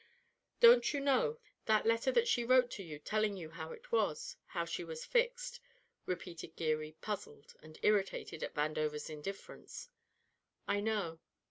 "Don't 0.59 0.95
you 0.95 0.99
know, 0.99 1.37
that 1.67 1.85
letter 1.85 2.11
that 2.11 2.27
she 2.27 2.43
wrote 2.43 2.71
to 2.71 2.81
you 2.81 2.97
telling 2.97 3.37
you 3.37 3.51
how 3.51 3.71
it 3.71 3.91
was, 3.91 4.35
how 4.47 4.65
she 4.65 4.83
was 4.83 5.05
fixed?" 5.05 5.59
repeated 6.07 6.55
Geary, 6.55 6.93
puzzled 7.01 7.53
and 7.61 7.77
irritated 7.83 8.41
at 8.41 8.55
Vandover's 8.55 9.11
indifference. 9.11 9.89
"I 10.67 10.79
know." 10.79 11.19